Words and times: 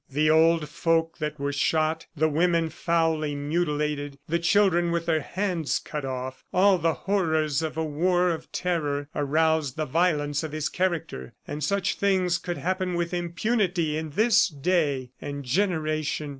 The 0.09 0.31
old 0.31 0.67
folk 0.67 1.19
that 1.19 1.39
were 1.39 1.53
shot, 1.53 2.07
the 2.15 2.27
women 2.27 2.69
foully 2.71 3.35
mutilated, 3.35 4.17
the 4.27 4.39
children 4.39 4.89
with 4.89 5.05
their 5.05 5.19
hands 5.21 5.77
cut 5.77 6.03
off, 6.05 6.43
all 6.51 6.79
the 6.79 6.95
horrors 7.05 7.61
of 7.61 7.77
a 7.77 7.85
war 7.85 8.31
of 8.31 8.51
terror, 8.51 9.09
aroused 9.13 9.75
the 9.75 9.85
violence 9.85 10.41
of 10.41 10.53
his 10.53 10.69
character. 10.69 11.33
And 11.47 11.63
such 11.63 11.97
things 11.97 12.39
could 12.39 12.57
happen 12.57 12.95
with 12.95 13.13
impunity 13.13 13.95
in 13.95 14.09
this 14.09 14.47
day 14.47 15.11
and 15.21 15.43
generation! 15.45 16.29